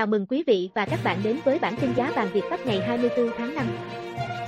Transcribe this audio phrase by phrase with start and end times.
[0.00, 2.66] Chào mừng quý vị và các bạn đến với bản tin giá vàng Việt Bắc
[2.66, 3.66] ngày 24 tháng 5.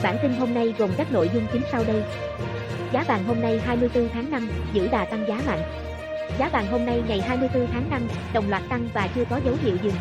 [0.02, 2.02] Bản tin hôm nay gồm các nội dung chính sau đây.
[2.92, 5.62] Giá vàng hôm nay 24 tháng 5 giữ đà tăng giá mạnh.
[6.38, 9.54] Giá vàng hôm nay ngày 24 tháng 5 đồng loạt tăng và chưa có dấu
[9.62, 9.94] hiệu dừng.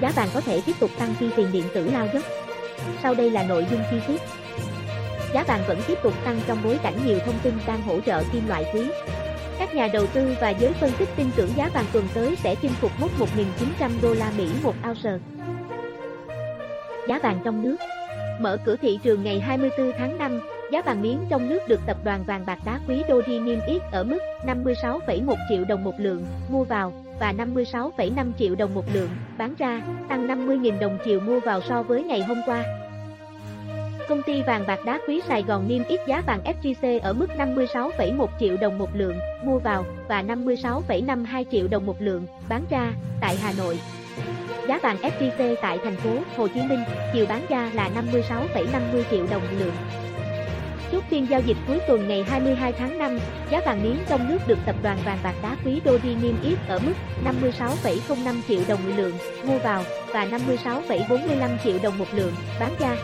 [0.00, 2.24] Giá vàng có thể tiếp tục tăng khi tiền điện tử lao dốc.
[3.02, 4.20] Sau đây là nội dung chi tiết.
[5.34, 8.22] Giá vàng vẫn tiếp tục tăng trong bối cảnh nhiều thông tin đang hỗ trợ
[8.32, 8.80] kim loại quý.
[9.60, 12.54] Các nhà đầu tư và giới phân tích tin tưởng giá vàng tuần tới sẽ
[12.54, 15.18] chinh phục mốc 1.900 đô la Mỹ một ounce.
[17.08, 17.76] Giá vàng trong nước
[18.40, 20.40] Mở cửa thị trường ngày 24 tháng 5,
[20.72, 23.82] giá vàng miếng trong nước được tập đoàn vàng bạc đá quý Doji niêm yết
[23.92, 29.10] ở mức 56,1 triệu đồng một lượng mua vào và 56,5 triệu đồng một lượng
[29.38, 32.79] bán ra, tăng 50.000 đồng chiều mua vào so với ngày hôm qua.
[34.10, 37.26] Công ty vàng bạc đá quý Sài Gòn niêm yết giá vàng SJC ở mức
[37.38, 42.92] 56,1 triệu đồng một lượng mua vào và 56,52 triệu đồng một lượng bán ra
[43.20, 43.78] tại Hà Nội.
[44.68, 46.78] Giá vàng SJC tại thành phố Hồ Chí Minh
[47.12, 49.74] chiều bán ra là 56,50 triệu đồng một lượng.
[50.92, 53.18] Chốt phiên giao dịch cuối tuần ngày 22 tháng 5,
[53.50, 56.58] giá vàng miếng trong nước được tập đoàn vàng bạc đá quý Doji niêm yết
[56.68, 56.94] ở mức
[57.24, 62.96] 56,05 triệu đồng một lượng mua vào và 56,45 triệu đồng một lượng bán ra.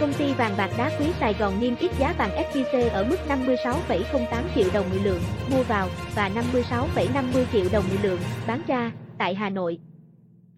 [0.00, 3.16] Công ty vàng bạc đá quý Sài Gòn niêm yết giá vàng SJC ở mức
[3.28, 8.92] 56,08 triệu đồng một lượng mua vào và 56,50 triệu đồng một lượng bán ra
[9.18, 9.78] tại Hà Nội.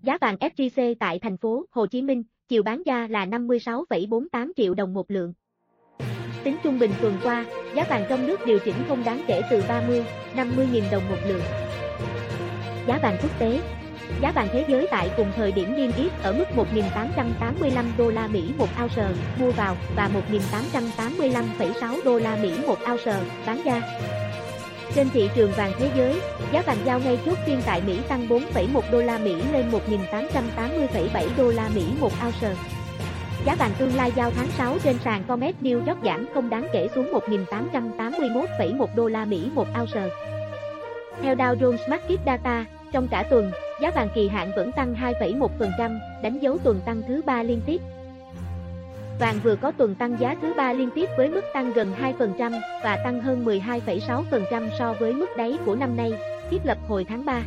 [0.02, 4.74] Giá vàng SJC tại thành phố Hồ Chí Minh chiều bán ra là 56,48 triệu
[4.74, 5.32] đồng một lượng.
[6.44, 9.62] Tính trung bình tuần qua, giá vàng trong nước điều chỉnh không đáng kể từ
[9.68, 10.04] 30,
[10.36, 11.42] 50 000 đồng một lượng.
[12.86, 13.60] Giá vàng quốc tế
[14.20, 18.26] Giá vàng thế giới tại cùng thời điểm niêm yết ở mức 1.885 đô la
[18.26, 19.08] Mỹ một ounce
[19.40, 23.82] mua vào và 1.885,6 đô la Mỹ một ounce bán ra.
[24.94, 26.20] Trên thị trường vàng thế giới,
[26.52, 31.26] giá vàng giao ngay chốt phiên tại Mỹ tăng 4,1 đô la Mỹ lên 1.880,7
[31.36, 32.54] đô la Mỹ một ounce.
[33.44, 36.68] Giá vàng tương lai giao tháng 6 trên sàn Comex New York giảm không đáng
[36.72, 40.08] kể xuống 1.881,1 đô la Mỹ một ounce.
[41.22, 45.98] Theo Dow Jones Market Data, trong cả tuần, giá vàng kỳ hạn vẫn tăng 2,1%,
[46.22, 47.80] đánh dấu tuần tăng thứ 3 liên tiếp.
[49.20, 52.60] Vàng vừa có tuần tăng giá thứ 3 liên tiếp với mức tăng gần 2%
[52.82, 56.12] và tăng hơn 12,6% so với mức đáy của năm nay,
[56.50, 57.42] thiết lập hồi tháng 3.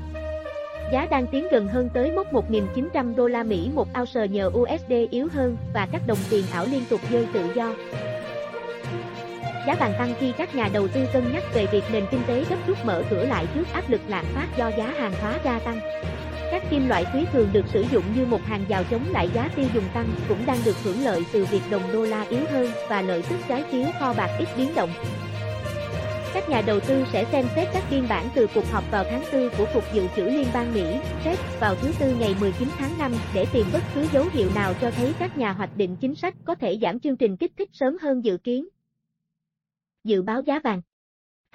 [0.92, 4.94] Giá đang tiến gần hơn tới mốc 1.900 đô la Mỹ một ounce nhờ USD
[5.12, 7.74] yếu hơn và các đồng tiền ảo liên tục rơi tự do.
[9.68, 12.46] Giá vàng tăng khi các nhà đầu tư cân nhắc về việc nền kinh tế
[12.50, 15.60] gấp rút mở cửa lại trước áp lực lạm phát do giá hàng hóa gia
[15.60, 15.80] tăng.
[16.52, 19.50] Các kim loại quý thường được sử dụng như một hàng rào chống lại giá
[19.56, 22.72] tiêu dùng tăng cũng đang được hưởng lợi từ việc đồng đô la yếu hơn
[22.90, 24.90] và lợi tức trái phiếu kho bạc ít biến động.
[26.34, 29.24] Các nhà đầu tư sẽ xem xét các biên bản từ cuộc họp vào tháng
[29.34, 32.98] 4 của Cục Dự trữ Liên bang Mỹ, Fed, vào thứ Tư ngày 19 tháng
[33.00, 36.16] 5 để tìm bất cứ dấu hiệu nào cho thấy các nhà hoạch định chính
[36.16, 38.68] sách có thể giảm chương trình kích thích sớm hơn dự kiến.
[40.04, 40.82] Dự báo giá vàng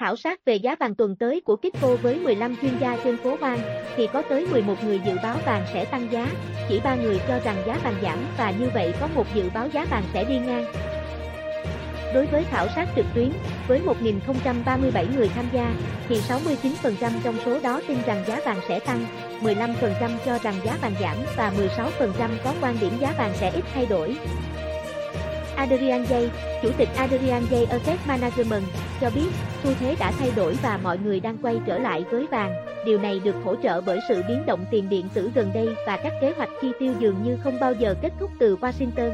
[0.00, 3.36] Khảo sát về giá vàng tuần tới của Kitco với 15 chuyên gia trên phố
[3.40, 3.58] Hoang,
[3.96, 6.28] thì có tới 11 người dự báo vàng sẽ tăng giá,
[6.68, 9.68] chỉ 3 người cho rằng giá vàng giảm và như vậy có một dự báo
[9.68, 10.64] giá vàng sẽ đi ngang.
[12.14, 13.30] Đối với khảo sát trực tuyến,
[13.68, 15.74] với 1.037 người tham gia,
[16.08, 19.06] thì 69% trong số đó tin rằng giá vàng sẽ tăng,
[19.42, 23.64] 15% cho rằng giá vàng giảm và 16% có quan điểm giá vàng sẽ ít
[23.74, 24.16] thay đổi.
[25.56, 26.28] Adrian Jay,
[26.62, 28.62] Chủ tịch Adrian Jay Asset Management,
[29.00, 29.28] cho biết,
[29.62, 32.54] xu thế đã thay đổi và mọi người đang quay trở lại với vàng.
[32.86, 35.96] Điều này được hỗ trợ bởi sự biến động tiền điện tử gần đây và
[35.96, 39.12] các kế hoạch chi tiêu dường như không bao giờ kết thúc từ Washington.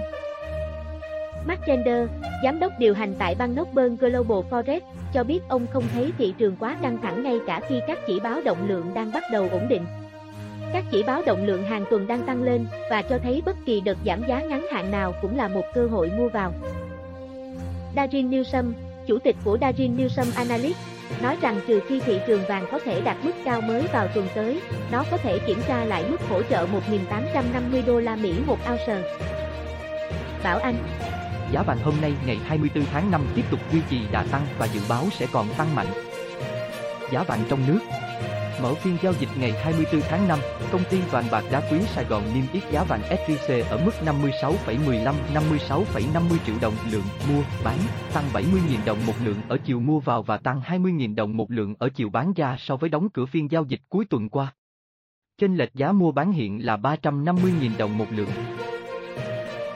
[1.46, 2.08] Mark Gender,
[2.44, 4.80] giám đốc điều hành tại bang Northern Global Forex,
[5.12, 8.20] cho biết ông không thấy thị trường quá căng thẳng ngay cả khi các chỉ
[8.20, 9.84] báo động lượng đang bắt đầu ổn định.
[10.72, 13.80] Các chỉ báo động lượng hàng tuần đang tăng lên và cho thấy bất kỳ
[13.80, 16.52] đợt giảm giá ngắn hạn nào cũng là một cơ hội mua vào.
[17.96, 18.72] Darin Newsom,
[19.06, 20.78] chủ tịch của Darin Newsom Analytics,
[21.22, 24.26] nói rằng trừ khi thị trường vàng có thể đạt mức cao mới vào tuần
[24.34, 24.60] tới,
[24.92, 29.02] nó có thể kiểm tra lại mức hỗ trợ 1.850 đô la Mỹ một ounce.
[30.44, 30.74] Bảo Anh
[31.52, 34.66] Giá vàng hôm nay ngày 24 tháng 5 tiếp tục duy trì đà tăng và
[34.66, 35.86] dự báo sẽ còn tăng mạnh.
[37.12, 37.78] Giá vàng trong nước
[38.62, 40.38] Mở phiên giao dịch ngày 24 tháng 5,
[40.72, 43.90] công ty vàng bạc đá quý Sài Gòn niêm yết giá vàng SJC ở mức
[44.04, 47.78] 56,15 56,50 triệu đồng lượng mua, bán,
[48.14, 51.74] tăng 70.000 đồng một lượng ở chiều mua vào và tăng 20.000 đồng một lượng
[51.78, 54.54] ở chiều bán ra so với đóng cửa phiên giao dịch cuối tuần qua.
[55.38, 58.30] Chênh lệch giá mua bán hiện là 350.000 đồng một lượng.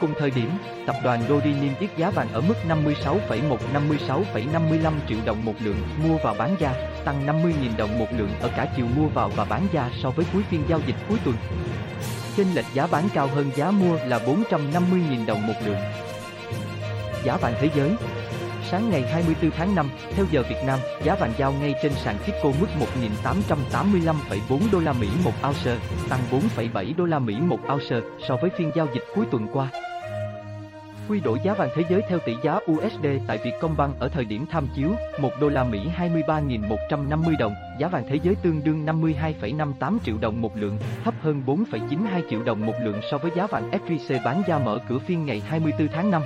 [0.04, 0.50] Cùng thời điểm,
[0.86, 5.76] tập đoàn Dori niêm yết giá vàng ở mức 56,1 56,55 triệu đồng một lượng
[6.04, 6.72] mua vào bán ra,
[7.04, 10.26] tăng 50.000 đồng một lượng ở cả chiều mua vào và bán ra so với
[10.32, 11.36] cuối phiên giao dịch cuối tuần.
[12.36, 15.78] Chênh lệch giá bán cao hơn giá mua là 450.000 đồng một lượng.
[17.24, 17.90] Giá vàng thế giới
[18.70, 22.16] Sáng ngày 24 tháng 5, theo giờ Việt Nam, giá vàng giao ngay trên sàn
[22.18, 22.66] Kitco mức
[23.24, 25.76] 1.885,4 đô la Mỹ một ounce,
[26.08, 29.70] tăng 4,7 đô la Mỹ một ounce so với phiên giao dịch cuối tuần qua.
[31.08, 34.46] Quy đổi giá vàng thế giới theo tỷ giá USD tại Vietcombank ở thời điểm
[34.50, 39.98] tham chiếu, 1 đô la Mỹ 23.150 đồng, giá vàng thế giới tương đương 52,58
[40.04, 43.70] triệu đồng một lượng, thấp hơn 4,92 triệu đồng một lượng so với giá vàng
[43.70, 46.22] SJC bán ra mở cửa phiên ngày 24 tháng 5.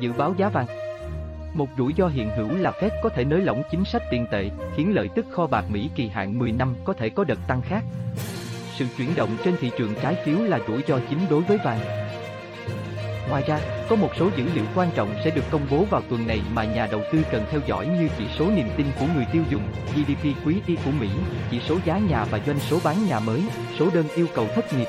[0.00, 0.66] Dự báo giá vàng
[1.54, 4.50] một rủi ro hiện hữu là Fed có thể nới lỏng chính sách tiền tệ,
[4.76, 7.62] khiến lợi tức kho bạc Mỹ kỳ hạn 10 năm có thể có đợt tăng
[7.62, 7.84] khác.
[8.74, 12.09] Sự chuyển động trên thị trường trái phiếu là rủi ro chính đối với vàng.
[13.30, 16.26] Ngoài ra, có một số dữ liệu quan trọng sẽ được công bố vào tuần
[16.26, 19.26] này mà nhà đầu tư cần theo dõi như chỉ số niềm tin của người
[19.32, 19.62] tiêu dùng,
[19.94, 21.08] GDP quý y của Mỹ,
[21.50, 23.42] chỉ số giá nhà và doanh số bán nhà mới,
[23.78, 24.88] số đơn yêu cầu thất nghiệp,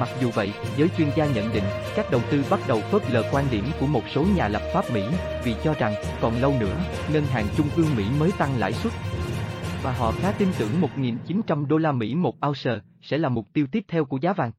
[0.00, 1.64] Mặc dù vậy, giới chuyên gia nhận định,
[1.96, 4.84] các đầu tư bắt đầu phớt lờ quan điểm của một số nhà lập pháp
[4.90, 5.02] Mỹ,
[5.44, 6.76] vì cho rằng, còn lâu nữa,
[7.12, 8.92] ngân hàng trung ương Mỹ mới tăng lãi suất.
[9.82, 13.66] Và họ khá tin tưởng 1.900 đô la Mỹ một ounce sẽ là mục tiêu
[13.72, 14.52] tiếp theo của giá vàng.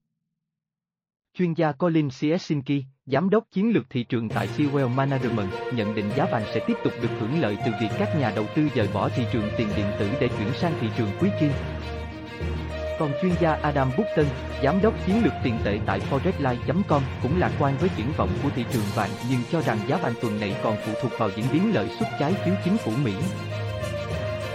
[1.37, 6.09] Chuyên gia Colin Siesinski, giám đốc chiến lược thị trường tại Sewell Management, nhận định
[6.15, 8.89] giá vàng sẽ tiếp tục được hưởng lợi từ việc các nhà đầu tư dời
[8.93, 11.51] bỏ thị trường tiền điện tử để chuyển sang thị trường quý kim.
[12.99, 14.25] Còn chuyên gia Adam Button,
[14.63, 18.49] giám đốc chiến lược tiền tệ tại Forexline.com, cũng lạc quan với triển vọng của
[18.55, 21.45] thị trường vàng nhưng cho rằng giá vàng tuần này còn phụ thuộc vào diễn
[21.53, 23.13] biến lợi suất trái phiếu chính phủ Mỹ.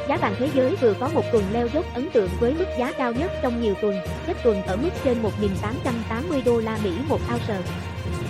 [0.09, 2.93] Giá vàng thế giới vừa có một tuần leo dốc ấn tượng với mức giá
[2.93, 3.95] cao nhất trong nhiều tuần,
[4.27, 7.59] kết tuần ở mức trên 1.880 đô la Mỹ một ounce.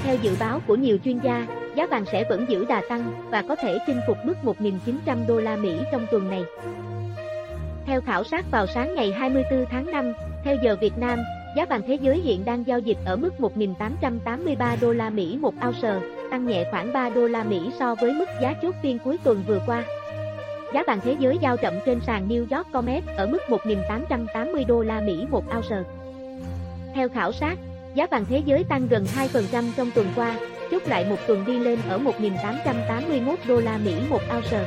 [0.05, 3.43] Theo dự báo của nhiều chuyên gia, giá vàng sẽ vẫn giữ đà tăng và
[3.49, 6.45] có thể chinh phục mức 1.900 đô la Mỹ trong tuần này.
[7.87, 10.13] Theo khảo sát vào sáng ngày 24 tháng 5,
[10.45, 11.19] theo giờ Việt Nam,
[11.57, 15.55] giá vàng thế giới hiện đang giao dịch ở mức 1.883 đô la Mỹ một
[15.67, 19.19] ounce, tăng nhẹ khoảng 3 đô la Mỹ so với mức giá chốt phiên cuối
[19.25, 19.85] tuần vừa qua.
[20.75, 24.83] Giá vàng thế giới giao chậm trên sàn New York Comex ở mức 1.880 đô
[24.83, 25.77] la Mỹ một ounce.
[26.95, 27.59] Theo khảo sát,
[27.95, 30.39] giá vàng thế giới tăng gần 2% trong tuần qua,
[30.71, 34.65] chốt lại một tuần đi lên ở 1.881 đô la Mỹ một ounce.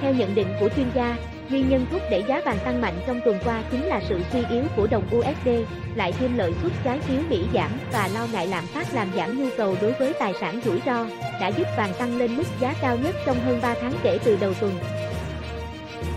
[0.00, 1.16] Theo nhận định của chuyên gia,
[1.50, 4.44] Nguyên nhân thúc đẩy giá vàng tăng mạnh trong tuần qua chính là sự suy
[4.50, 5.48] yếu của đồng USD,
[5.94, 9.38] lại thêm lợi suất trái phiếu Mỹ giảm và lo ngại lạm phát làm giảm
[9.38, 11.06] nhu cầu đối với tài sản rủi ro,
[11.40, 14.38] đã giúp vàng tăng lên mức giá cao nhất trong hơn 3 tháng kể từ
[14.40, 14.72] đầu tuần.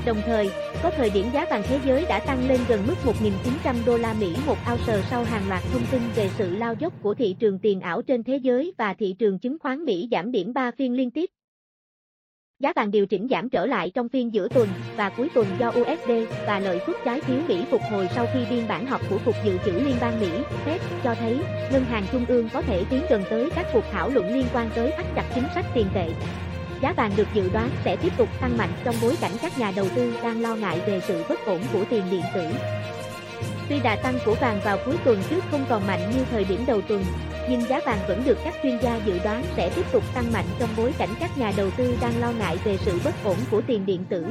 [0.06, 0.50] Đồng thời,
[0.84, 4.14] có thời điểm giá vàng thế giới đã tăng lên gần mức 1.900 đô la
[4.14, 7.60] Mỹ một ounce sau hàng loạt thông tin về sự lao dốc của thị trường
[7.60, 10.94] tiền ảo trên thế giới và thị trường chứng khoán Mỹ giảm điểm 3 phiên
[10.94, 11.30] liên tiếp.
[12.60, 15.70] Giá vàng điều chỉnh giảm trở lại trong phiên giữa tuần và cuối tuần do
[15.70, 16.12] USD
[16.48, 19.36] và lợi suất trái phiếu Mỹ phục hồi sau khi biên bản họp của Cục
[19.46, 20.30] Dự trữ Liên bang Mỹ,
[20.66, 21.40] Fed, cho thấy
[21.72, 24.70] ngân hàng trung ương có thể tiến gần tới các cuộc thảo luận liên quan
[24.76, 26.10] tới thắt chặt chính sách tiền tệ.
[26.82, 29.72] Giá vàng được dự đoán sẽ tiếp tục tăng mạnh trong bối cảnh các nhà
[29.76, 32.48] đầu tư đang lo ngại về sự bất ổn của tiền điện tử.
[33.70, 36.64] Tuy đà tăng của vàng vào cuối tuần trước không còn mạnh như thời điểm
[36.68, 37.04] đầu tuần,
[37.50, 40.46] nhưng giá vàng vẫn được các chuyên gia dự đoán sẽ tiếp tục tăng mạnh
[40.60, 43.62] trong bối cảnh các nhà đầu tư đang lo ngại về sự bất ổn của
[43.68, 44.26] tiền điện tử.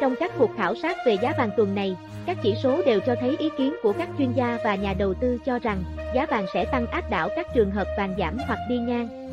[0.00, 3.14] Trong các cuộc khảo sát về giá vàng tuần này, các chỉ số đều cho
[3.20, 6.46] thấy ý kiến của các chuyên gia và nhà đầu tư cho rằng giá vàng
[6.54, 9.32] sẽ tăng áp đảo các trường hợp vàng giảm hoặc đi ngang.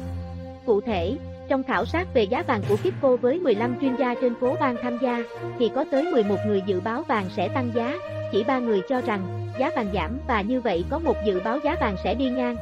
[0.65, 1.15] Cụ thể,
[1.50, 4.75] trong khảo sát về giá vàng của Kipco với 15 chuyên gia trên phố bang
[4.83, 5.23] tham gia,
[5.59, 7.95] thì có tới 11 người dự báo vàng sẽ tăng giá,
[8.31, 11.59] chỉ 3 người cho rằng giá vàng giảm và như vậy có một dự báo
[11.63, 12.55] giá vàng sẽ đi ngang.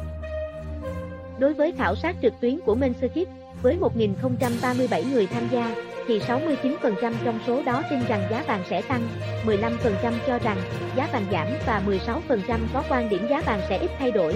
[1.39, 3.27] Đối với khảo sát trực tuyến của Mensership,
[3.61, 5.75] với 1.037 người tham gia,
[6.07, 9.01] thì 69% trong số đó tin rằng giá vàng sẽ tăng,
[9.45, 10.57] 15% cho rằng
[10.95, 14.35] giá vàng giảm và 16% có quan điểm giá vàng sẽ ít thay đổi.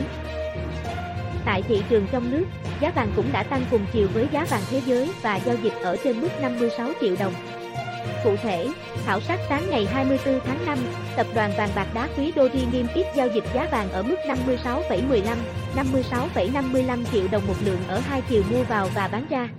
[1.45, 2.45] Tại thị trường trong nước,
[2.81, 5.73] giá vàng cũng đã tăng cùng chiều với giá vàng thế giới và giao dịch
[5.81, 7.33] ở trên mức 56 triệu đồng.
[8.23, 8.69] Cụ thể,
[9.05, 10.77] khảo sát sáng ngày 24 tháng 5,
[11.17, 14.15] tập đoàn vàng bạc đá quý Doji niêm yết giao dịch giá vàng ở mức
[14.27, 15.37] 56,15,
[15.75, 19.49] 56,55 triệu đồng một lượng ở hai chiều mua vào và bán ra.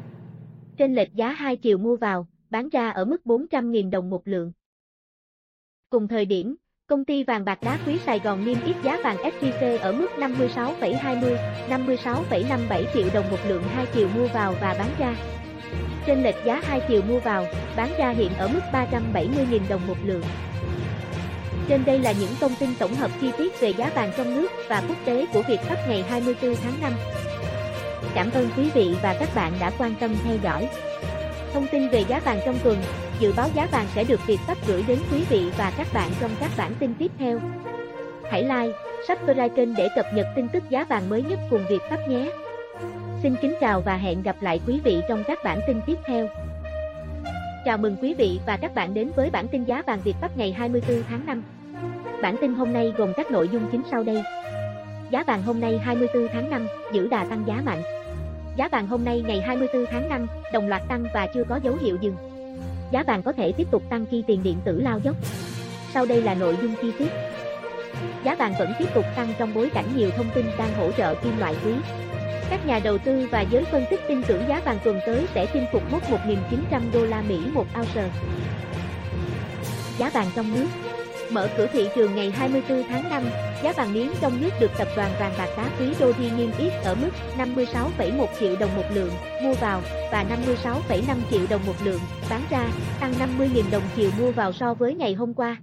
[0.78, 4.52] Trên lệch giá hai chiều mua vào, bán ra ở mức 400.000 đồng một lượng.
[5.90, 6.56] Cùng thời điểm,
[6.88, 10.06] công ty vàng bạc đá quý Sài Gòn niêm yết giá vàng SJC ở mức
[10.18, 11.36] 56,20,
[11.68, 15.14] 56,57 triệu đồng một lượng hai chiều mua vào và bán ra.
[16.06, 19.96] Trên lệch giá hai chiều mua vào, bán ra hiện ở mức 370.000 đồng một
[20.04, 20.22] lượng.
[21.68, 24.48] Trên đây là những thông tin tổng hợp chi tiết về giá vàng trong nước
[24.68, 26.92] và quốc tế của Việt Pháp ngày 24 tháng 5.
[28.14, 30.68] Cảm ơn quý vị và các bạn đã quan tâm theo dõi.
[31.56, 32.76] Thông tin về giá vàng trong tuần,
[33.20, 36.10] dự báo giá vàng sẽ được Việt Pháp gửi đến quý vị và các bạn
[36.20, 37.38] trong các bản tin tiếp theo.
[38.30, 41.78] Hãy like, subscribe kênh để cập nhật tin tức giá vàng mới nhất cùng Việt
[41.90, 42.30] Pháp nhé.
[43.22, 46.28] Xin kính chào và hẹn gặp lại quý vị trong các bản tin tiếp theo.
[47.64, 50.38] Chào mừng quý vị và các bạn đến với bản tin giá vàng Việt Pháp
[50.38, 51.42] ngày 24 tháng 5.
[52.22, 54.22] Bản tin hôm nay gồm các nội dung chính sau đây.
[55.10, 57.95] Giá vàng hôm nay 24 tháng 5 giữ đà tăng giá mạnh.
[58.56, 61.74] Giá vàng hôm nay ngày 24 tháng 5 đồng loạt tăng và chưa có dấu
[61.80, 62.16] hiệu dừng.
[62.90, 65.16] Giá vàng có thể tiếp tục tăng khi tiền điện tử lao dốc.
[65.94, 67.08] Sau đây là nội dung chi tiết.
[68.24, 71.14] Giá vàng vẫn tiếp tục tăng trong bối cảnh nhiều thông tin đang hỗ trợ
[71.14, 71.72] kim loại quý.
[72.50, 75.46] Các nhà đầu tư và giới phân tích tin tưởng giá vàng tuần tới sẽ
[75.52, 78.10] chinh phục mốc 1.900 đô la Mỹ một ounce.
[79.98, 80.66] Giá vàng trong nước
[81.30, 83.22] Mở cửa thị trường ngày 24 tháng 5,
[83.62, 86.72] giá vàng miếng trong nước được tập đoàn vàng bạc đá quý Doji niêm yết
[86.84, 89.10] ở mức 56,1 triệu đồng một lượng
[89.42, 92.68] mua vào và 56,5 triệu đồng một lượng bán ra,
[93.00, 95.56] tăng 50.000 đồng chiều mua vào so với ngày hôm qua.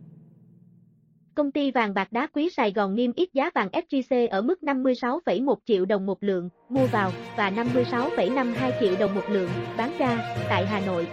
[1.36, 4.60] Công ty vàng bạc đá quý Sài Gòn niêm yết giá vàng SJC ở mức
[4.62, 10.36] 56,1 triệu đồng một lượng mua vào và 56,52 triệu đồng một lượng bán ra
[10.50, 11.08] tại Hà Nội.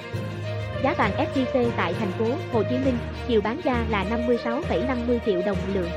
[0.82, 5.42] Giá vàng SJC tại thành phố Hồ Chí Minh chiều bán ra là 56,50 triệu
[5.46, 5.90] đồng một lượng.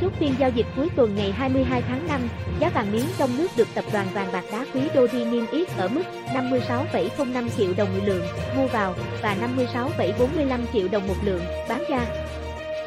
[0.00, 2.20] Chốt phiên giao dịch cuối tuần ngày 22 tháng 5,
[2.60, 5.68] giá vàng miếng trong nước được tập đoàn vàng bạc đá quý Doji niêm yết
[5.76, 6.02] ở mức
[6.34, 8.26] 56,05 triệu đồng một lượng
[8.56, 12.06] mua vào và 56,45 triệu đồng một lượng bán ra.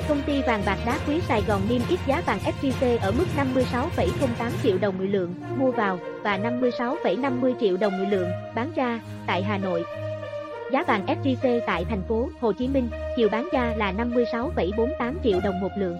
[0.10, 3.26] Công ty vàng bạc đá quý Sài Gòn niêm yết giá vàng SJC ở mức
[3.38, 9.00] 56,08 triệu đồng một lượng mua vào và 56,50 triệu đồng một lượng bán ra
[9.28, 9.84] tại Hà Nội.
[10.72, 15.40] Giá vàng SJC tại thành phố Hồ Chí Minh chiều bán ra là 56,48 triệu
[15.44, 15.98] đồng một lượng.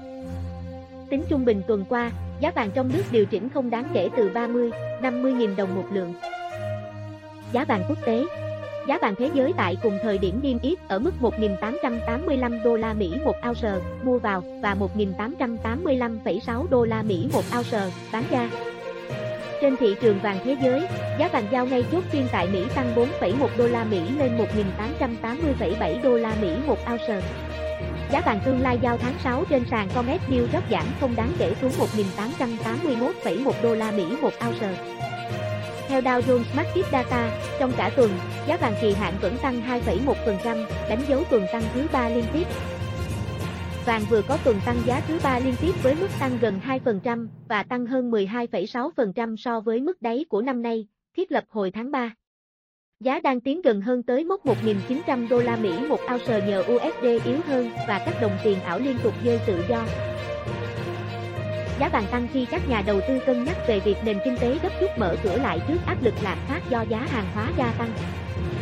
[1.10, 4.30] Tính trung bình tuần qua, giá vàng trong nước điều chỉnh không đáng kể từ
[4.34, 4.72] 30,
[5.02, 6.14] 50 000 đồng một lượng.
[7.52, 8.24] Giá vàng quốc tế
[8.88, 12.94] Giá vàng thế giới tại cùng thời điểm niêm yết ở mức 1.885 đô la
[12.94, 18.50] Mỹ một ounce mua vào và 1.885,6 đô la Mỹ một ounce bán ra.
[19.62, 20.82] Trên thị trường vàng thế giới,
[21.20, 26.02] giá vàng giao ngay chốt phiên tại Mỹ tăng 4,1 đô la Mỹ lên 1.880,7
[26.02, 27.22] đô la Mỹ một ounce.
[28.12, 31.32] Giá vàng tương lai giao tháng 6 trên sàn Comex New York giảm không đáng
[31.40, 31.72] kể xuống
[33.28, 34.70] 1.881,1 đô la Mỹ một ounce.
[35.88, 38.12] Theo Dow Jones Market Data, trong cả tuần,
[38.48, 42.48] giá vàng kỳ hạn vẫn tăng 2,1%, đánh dấu tuần tăng thứ 3 liên tiếp.
[43.88, 47.28] Vàng vừa có tuần tăng giá thứ ba liên tiếp với mức tăng gần 2%
[47.48, 51.92] và tăng hơn 12,6% so với mức đáy của năm nay, thiết lập hồi tháng
[51.92, 52.14] 3.
[53.00, 57.26] Giá đang tiến gần hơn tới mốc 1.900 đô la Mỹ một ounce nhờ USD
[57.26, 59.86] yếu hơn và các đồng tiền ảo liên tục rơi tự do.
[61.80, 64.60] Giá vàng tăng khi các nhà đầu tư cân nhắc về việc nền kinh tế
[64.64, 67.72] gấp rút mở cửa lại trước áp lực lạm phát do giá hàng hóa gia
[67.78, 67.90] tăng.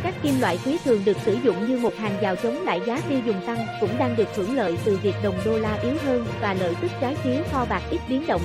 [0.06, 3.00] Các kim loại quý thường được sử dụng như một hàng rào chống lại giá
[3.08, 6.26] tiêu dùng tăng cũng đang được hưởng lợi từ việc đồng đô la yếu hơn
[6.40, 8.40] và lợi tức trái phiếu kho bạc ít biến động.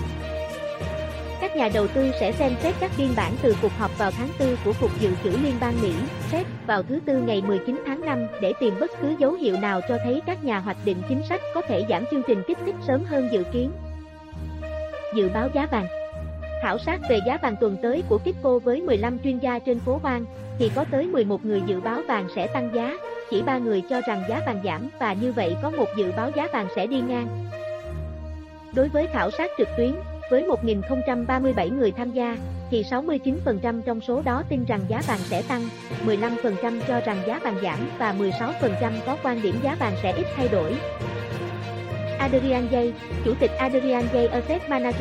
[1.41, 4.29] Các nhà đầu tư sẽ xem xét các biên bản từ cuộc họp vào tháng
[4.39, 5.93] 4 của Cục Dự trữ Liên bang Mỹ,
[6.31, 9.81] Fed, vào thứ Tư ngày 19 tháng 5 để tìm bất cứ dấu hiệu nào
[9.89, 12.75] cho thấy các nhà hoạch định chính sách có thể giảm chương trình kích thích
[12.87, 13.71] sớm hơn dự kiến.
[15.15, 16.00] Dự báo giá vàng
[16.61, 19.99] Khảo sát về giá vàng tuần tới của Kipco với 15 chuyên gia trên phố
[20.03, 20.25] Hoang,
[20.59, 22.97] thì có tới 11 người dự báo vàng sẽ tăng giá,
[23.29, 26.31] chỉ 3 người cho rằng giá vàng giảm và như vậy có một dự báo
[26.35, 27.27] giá vàng sẽ đi ngang.
[28.73, 29.93] Đối với khảo sát trực tuyến,
[30.31, 32.37] với 1.037 người tham gia,
[32.71, 35.61] thì 69% trong số đó tin rằng giá vàng sẽ tăng,
[36.05, 40.25] 15% cho rằng giá vàng giảm và 16% có quan điểm giá vàng sẽ ít
[40.35, 40.75] thay đổi.
[42.19, 42.91] Adrian Jay,
[43.25, 44.99] Chủ tịch Adrian Jay Asset Manager